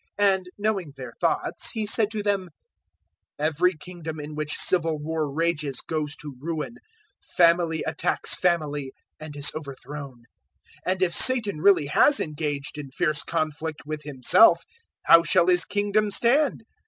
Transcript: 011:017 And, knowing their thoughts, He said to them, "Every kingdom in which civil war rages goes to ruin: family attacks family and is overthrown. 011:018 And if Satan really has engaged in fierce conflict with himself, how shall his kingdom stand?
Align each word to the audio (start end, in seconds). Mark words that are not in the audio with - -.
011:017 0.19 0.33
And, 0.35 0.45
knowing 0.57 0.93
their 0.97 1.13
thoughts, 1.21 1.69
He 1.69 1.85
said 1.85 2.09
to 2.09 2.23
them, 2.23 2.49
"Every 3.37 3.75
kingdom 3.75 4.19
in 4.19 4.33
which 4.33 4.53
civil 4.57 4.97
war 4.97 5.31
rages 5.31 5.81
goes 5.81 6.15
to 6.21 6.35
ruin: 6.41 6.77
family 7.21 7.83
attacks 7.83 8.33
family 8.33 8.93
and 9.19 9.35
is 9.35 9.51
overthrown. 9.53 10.23
011:018 10.87 10.91
And 10.91 11.01
if 11.03 11.13
Satan 11.13 11.61
really 11.61 11.85
has 11.85 12.19
engaged 12.19 12.79
in 12.79 12.89
fierce 12.89 13.21
conflict 13.21 13.81
with 13.85 14.01
himself, 14.01 14.63
how 15.03 15.21
shall 15.21 15.45
his 15.45 15.65
kingdom 15.65 16.09
stand? 16.09 16.63